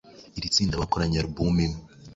Iri 0.37 0.49
tsinda 0.53 0.79
bakoranye 0.81 1.17
album 1.19 1.55
imwe 1.65 1.79